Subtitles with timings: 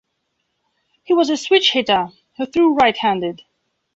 [1.03, 3.43] He was a switch-hitter who threw right-handed.